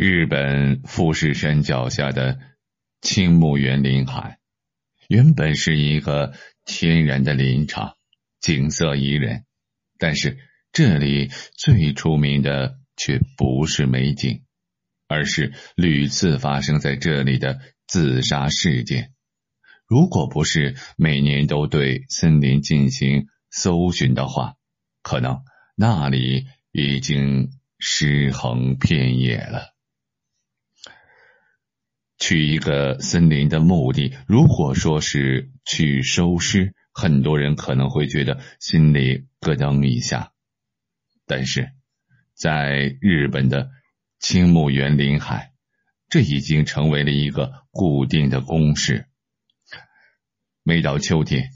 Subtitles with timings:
[0.00, 2.38] 日本富士山脚下的
[3.00, 4.38] 青木园林海，
[5.08, 6.34] 原本是一个
[6.64, 7.96] 天然的林场，
[8.38, 9.44] 景色宜人。
[9.98, 10.38] 但是
[10.70, 14.44] 这里最出名的却不是美景，
[15.08, 17.58] 而是屡次发生在这里的
[17.88, 19.12] 自杀事件。
[19.84, 24.54] 如果不是每年都对森林进行搜寻的话，
[25.02, 25.42] 可能
[25.74, 29.74] 那里已经尸横遍野了。
[32.18, 40.32] 去一个森林的目的，如果说是去收尸，很多人可能会觉得心里咯噔一下。
[41.26, 41.70] 但是，
[42.34, 43.70] 在日本的
[44.18, 45.52] 青木原林海，
[46.08, 49.06] 这已经成为了一个固定的公式。
[50.64, 51.50] 每到秋天，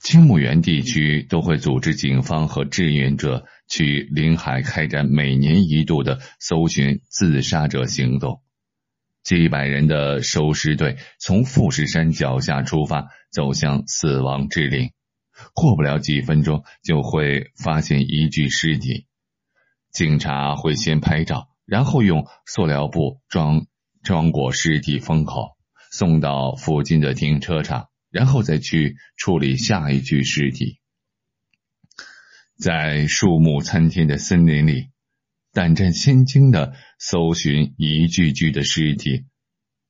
[0.00, 8.42] 青木原地区都会组织警方和志愿者去林海开展每年一度的搜寻自杀者行动。
[9.22, 14.90] 几百人的收尸队从富士山脚下出发，走向死亡之岭。
[15.54, 19.06] 过不了几分钟，就会发现一具尸体。
[19.90, 23.66] 警察会先拍照，然后用塑料布装
[24.02, 25.56] 装裹尸体封口，
[25.90, 30.80] 送到附近的停车场，然后再去处理下一具尸体。
[32.58, 34.88] 在树木参天的森林里。
[35.52, 39.26] 胆战心惊的搜寻一具具的尸体，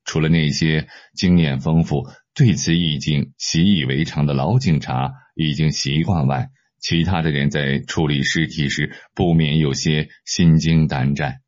[0.05, 6.49] 除了那些经验丰富、对此已经习以为常的老警察已经习惯外，
[6.81, 11.43] 其他的人在处理尸体时不免有些心惊胆战。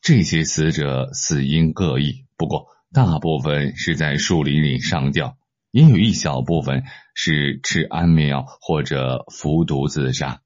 [0.00, 5.36] 这些死者死因各异，不过大部分是在树林里上吊，
[5.70, 10.40] 也有一小部分是吃安眠药或者服毒自杀。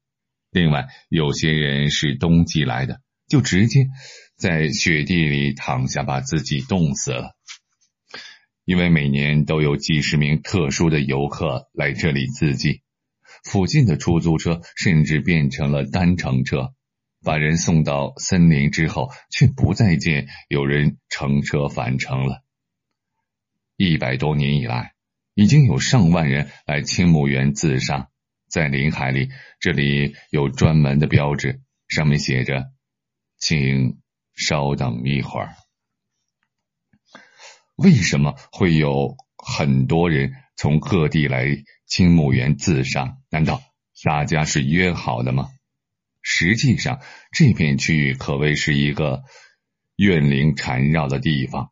[0.51, 3.87] 另外，有些人是冬季来的，就直接
[4.35, 7.35] 在雪地里躺下，把自己冻死了。
[8.65, 12.81] 因为每年都有几十名特殊的游客来这里自尽，
[13.43, 16.73] 附近的出租车甚至变成了单程车，
[17.23, 22.43] 把人送到森林之后，却不再见有人乘车返程了。
[23.75, 24.93] 一百多年以来，
[25.35, 28.09] 已经有上万人来青木原自杀。
[28.49, 29.29] 在林海里，
[29.59, 32.65] 这里有专门的标志，上面写着
[33.39, 34.01] ：“请
[34.35, 35.55] 稍等一会儿。”
[37.77, 41.45] 为什么会有很多人从各地来
[41.85, 43.17] 青木原自杀？
[43.29, 43.61] 难道
[44.03, 45.47] 大家是约好的吗？
[46.21, 49.23] 实际上，这片区域可谓是一个
[49.95, 51.71] 怨灵缠绕的地方。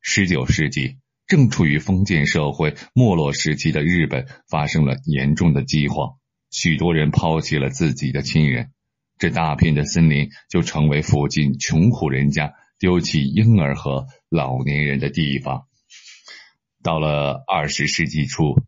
[0.00, 0.98] 十九世纪。
[1.28, 6.16] 正处于封建社会没落时期的日本发生了严重的饥荒，
[6.50, 8.70] 许多人抛弃了自己的亲人，
[9.18, 15.66] 这大片的森林就成为附近穷苦人家丢弃婴儿和老年人的地方。
[16.82, 18.62] 到了二十世纪初，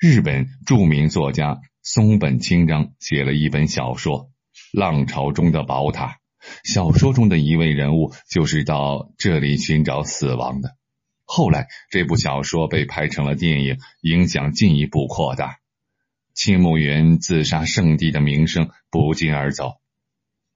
[0.00, 4.24] 日本著名作家松本清张写了一本小说
[4.72, 6.06] 《浪潮中的宝塔》，
[6.64, 10.74] 小说中的一位人物就是到这里寻找死亡的。
[11.30, 15.58] 后来，这部小说被拍成了电影，影响进一步扩大。
[16.32, 19.74] 青木原自杀圣地的名声不胫而走。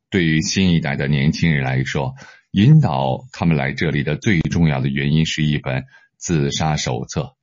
[0.09, 2.15] 对于新一代的年轻人来说，
[2.53, 5.85] 引导他们来这里的最重要的原因是一本
[6.17, 7.37] 自杀手册。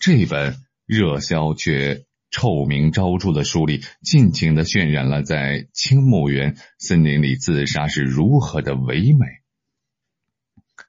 [0.00, 0.56] 这本
[0.86, 9.39] 热销却臭名昭著的书里，尽情的渲染了在青木原森林里自杀是如何的唯美。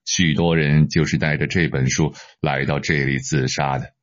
[0.05, 3.93] 许多人就是带着这本书来到这里自杀的。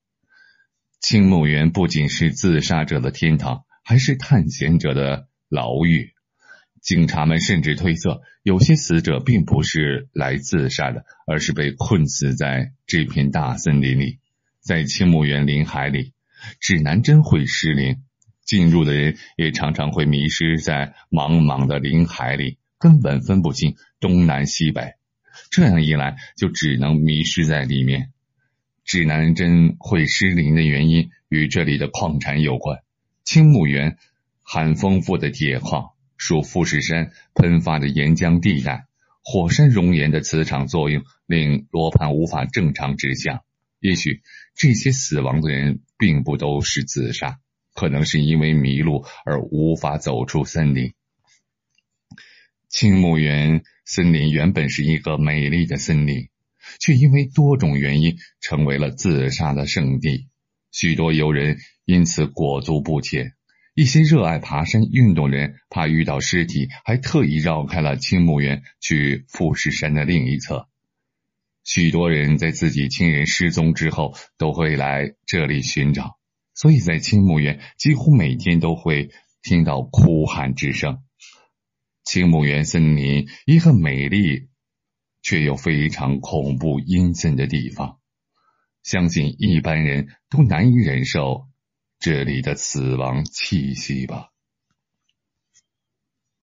[1.00, 6.12] 青木原不仅是自杀者的天堂，还是探险者的牢狱。
[6.82, 14.20] 警察们甚至推测，有些死者并不是来自杀的，而是被困死在这片大森林里。
[14.60, 16.12] 在青木原林海里，
[16.60, 18.02] 指南针会失灵，
[18.44, 24.97] 进入的人也常常会迷失在茫茫的林海里，根本分不清东南西北。
[25.50, 28.12] 这样一来，就只能迷失在里面。
[28.84, 32.78] 指南针会失灵的原因与这里的矿产有关。
[33.24, 33.98] 青木原
[34.42, 38.86] 含丰富的铁矿，属富士山喷发的岩浆地带，
[39.22, 43.42] 火山熔岩的磁场作用令罗盘无法正常指向。
[43.80, 44.22] 也许
[44.54, 47.38] 这些死亡的人并不都是自杀，
[47.74, 50.94] 可能是因为迷路而无法走出森林。
[52.68, 53.62] 青木原。
[53.90, 56.28] 森林原本是一个美丽的森林，
[56.78, 60.28] 却因为多种原因成为了自杀的圣地。
[60.70, 61.56] 许多游人
[61.86, 63.32] 因此裹足不前，
[63.74, 70.68] 一些热爱爬山运动人怕遇到尸体，还特意绕开了青木原，去富士山的另一侧。
[71.64, 76.18] 许多人在自己亲人失踪之后，都会来这里寻找，
[76.52, 79.08] 所以在青木原几乎每天都会
[79.42, 80.98] 听到哭喊之声。
[82.08, 84.48] 青木原森林，一个美丽
[85.20, 88.00] 却又非常恐怖阴森的地方，
[88.82, 91.48] 相信一般人都难以忍受
[91.98, 94.30] 这里的死亡气息吧。